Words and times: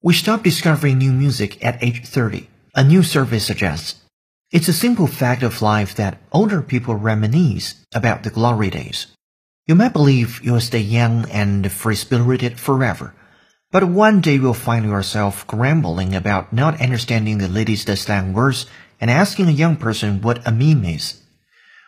We 0.00 0.14
stop 0.14 0.42
discovering 0.42 0.96
new 0.96 1.12
music 1.12 1.62
at 1.62 1.82
age 1.82 2.06
30, 2.06 2.48
a 2.74 2.82
new 2.82 3.02
survey 3.02 3.38
suggests. 3.38 4.00
It's 4.50 4.68
a 4.68 4.72
simple 4.72 5.06
fact 5.06 5.42
of 5.42 5.60
life 5.60 5.94
that 5.96 6.16
older 6.32 6.62
people 6.62 6.94
reminisce 6.94 7.74
about 7.94 8.22
the 8.22 8.30
glory 8.30 8.70
days. 8.70 9.08
You 9.66 9.74
might 9.74 9.92
believe 9.92 10.40
you'll 10.42 10.62
stay 10.62 10.80
young 10.80 11.28
and 11.28 11.70
free-spirited 11.70 12.58
forever, 12.58 13.14
but 13.70 13.84
one 13.84 14.22
day 14.22 14.36
you'll 14.36 14.54
find 14.54 14.86
yourself 14.86 15.46
grumbling 15.46 16.14
about 16.14 16.54
not 16.54 16.80
understanding 16.80 17.36
the 17.36 17.48
latest 17.48 17.94
slang 17.98 18.32
words 18.32 18.64
and 18.98 19.10
asking 19.10 19.46
a 19.48 19.60
young 19.60 19.76
person 19.76 20.22
what 20.22 20.40
a 20.48 20.52
meme 20.52 20.86
is. 20.86 21.20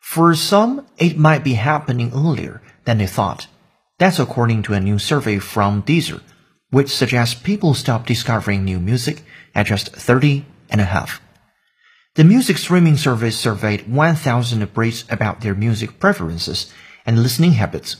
For 0.00 0.36
some, 0.36 0.86
it 0.98 1.18
might 1.18 1.42
be 1.42 1.54
happening 1.54 2.12
earlier 2.14 2.62
than 2.84 2.98
they 2.98 3.08
thought. 3.08 3.48
That's 3.98 4.18
according 4.18 4.64
to 4.64 4.74
a 4.74 4.80
new 4.80 4.98
survey 4.98 5.38
from 5.38 5.82
Deezer, 5.82 6.20
which 6.70 6.94
suggests 6.94 7.34
people 7.34 7.74
stop 7.74 8.06
discovering 8.06 8.64
new 8.64 8.80
music 8.80 9.22
at 9.54 9.66
just 9.66 9.94
30 9.94 10.44
and 10.68 10.80
a 10.80 10.84
half. 10.84 11.20
The 12.16 12.24
music 12.24 12.58
streaming 12.58 12.96
service 12.96 13.38
surveyed 13.38 13.88
1,000 13.88 14.66
Brits 14.74 15.10
about 15.10 15.40
their 15.40 15.54
music 15.54 16.00
preferences 16.00 16.72
and 17.06 17.22
listening 17.22 17.52
habits. 17.52 17.96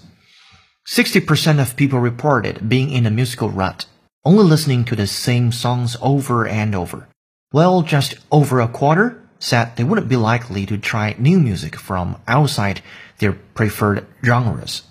60% 0.87 1.61
of 1.61 1.77
people 1.77 1.99
reported 2.01 2.69
being 2.69 2.91
in 2.91 3.07
a 3.07 3.11
musical 3.11 3.51
rut, 3.51 3.87
only 4.25 4.45
listening 4.45 4.85
to 4.85 4.97
the 4.97 5.07
same 5.07 5.53
songs 5.53 5.97
over 6.03 6.47
and 6.47 6.75
over. 6.75 7.09
Well, 7.53 7.83
just 7.83 8.17
over 8.33 8.61
a 8.61 8.69
quarter 8.69 9.23
said 9.39 9.77
they 9.77 9.85
wouldn't 9.85 10.09
be 10.09 10.17
likely 10.17 10.67
to 10.67 10.79
try 10.79 11.15
new 11.19 11.39
music 11.39 11.77
from 11.77 12.17
outside 12.27 12.83
their 13.19 13.33
preferred 13.33 14.07
genres. 14.25 14.83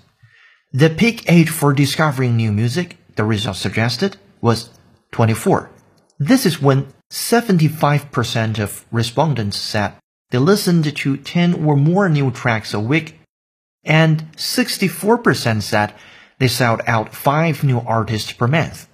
The 0.76 0.90
peak 0.90 1.32
age 1.32 1.50
for 1.50 1.72
discovering 1.72 2.36
new 2.36 2.52
music, 2.52 2.98
the 3.16 3.24
results 3.24 3.60
suggested, 3.60 4.18
was 4.42 4.72
24. 5.12 5.70
This 6.18 6.48
is 6.48 6.60
when 6.60 6.88
75% 7.12 8.58
of 8.58 8.84
respondents 8.92 9.58
said 9.58 9.94
they 10.32 10.40
listened 10.40 10.96
to 10.96 11.18
10 11.18 11.64
or 11.64 11.78
more 11.78 12.10
new 12.10 12.32
tracks 12.32 12.74
a 12.74 12.80
week, 12.80 13.20
and 13.84 14.32
64% 14.36 15.62
said 15.62 15.94
they 16.40 16.48
sought 16.48 16.82
out 16.88 17.14
5 17.14 17.64
new 17.64 17.80
artists 17.80 18.34
per 18.34 18.48
month. 18.48 18.88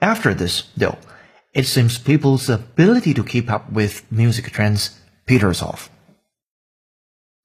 After 0.00 0.34
this, 0.34 0.64
though, 0.76 0.98
it 1.54 1.66
seems 1.66 1.98
people's 1.98 2.50
ability 2.50 3.14
to 3.14 3.22
keep 3.22 3.48
up 3.48 3.70
with 3.70 4.10
music 4.10 4.50
trends 4.50 5.00
peters 5.24 5.62
off. 5.62 5.88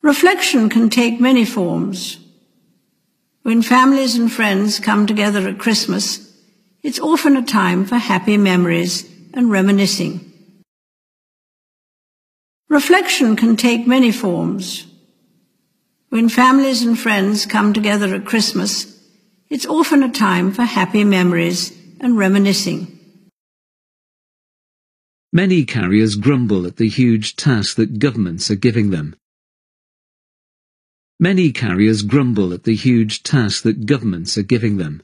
Reflection 0.02 0.68
can 0.68 0.90
take 0.90 1.22
many 1.22 1.46
forms. 1.46 2.21
When 3.44 3.64
families 3.64 4.16
and 4.16 4.32
friends 4.32 4.80
come 4.80 5.08
together 5.08 5.48
at 5.48 5.58
Christmas, 5.58 6.32
it's 6.84 7.00
often 7.00 7.36
a 7.36 7.42
time 7.42 7.86
for 7.86 7.96
happy 7.96 8.38
memories 8.38 9.10
and 9.34 9.50
reminiscing. 9.50 10.32
Reflection 12.70 13.36
can 13.36 13.56
take 13.58 13.88
many 13.88 14.12
forms. 14.12 14.86
When 16.10 16.30
families 16.30 16.84
and 16.84 16.98
friends 16.98 17.46
come 17.46 17.74
together 17.74 18.14
at 18.14 18.26
Christmas, 18.26 18.98
it's 19.50 19.66
often 19.66 20.04
a 20.04 20.12
time 20.12 20.52
for 20.52 20.64
happy 20.64 21.04
memories 21.04 21.76
and 22.00 22.18
reminiscing. 22.18 23.00
Many 25.34 25.66
carriers 25.66 26.16
grumble 26.16 26.68
at 26.68 26.78
the 26.78 26.90
huge 26.90 27.36
task 27.36 27.78
that 27.78 28.00
governments 28.00 28.52
are 28.52 28.56
giving 28.56 28.92
them. 28.92 29.16
Many 31.24 31.52
carriers 31.52 32.02
grumble 32.02 32.52
at 32.52 32.64
the 32.64 32.74
huge 32.74 33.22
task 33.22 33.62
that 33.62 33.86
governments 33.86 34.40
are 34.40 34.42
giving 34.42 34.78
them. 34.78 35.04